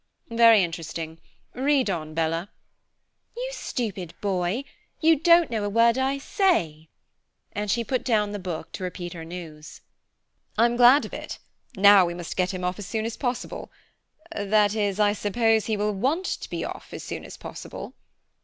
"Very 0.31 0.63
interesting. 0.63 1.19
Read 1.53 1.87
on, 1.87 2.15
Bella." 2.15 2.49
"You 3.37 3.49
stupid 3.51 4.15
boy! 4.19 4.63
You 4.99 5.15
don't 5.15 5.51
know 5.51 5.63
a 5.63 5.69
word 5.69 5.95
I 5.99 6.17
say," 6.17 6.89
and 7.51 7.69
she 7.69 7.83
put 7.83 8.03
down 8.03 8.31
the 8.31 8.39
book 8.39 8.71
to 8.71 8.83
repeat 8.83 9.13
her 9.13 9.23
news. 9.23 9.81
"I'm 10.57 10.75
glad 10.75 11.05
of 11.05 11.13
it; 11.13 11.37
now 11.77 12.03
we 12.07 12.15
must 12.15 12.35
get 12.35 12.51
him 12.51 12.63
off 12.63 12.79
as 12.79 12.87
soon 12.87 13.05
as 13.05 13.15
possible 13.15 13.71
that 14.31 14.73
is, 14.73 14.99
I 14.99 15.13
suppose 15.13 15.67
he 15.67 15.77
will 15.77 15.93
want 15.93 16.25
to 16.25 16.49
be 16.49 16.65
off 16.65 16.93
as 16.95 17.03
soon 17.03 17.23
as 17.23 17.37
possible." 17.37 17.93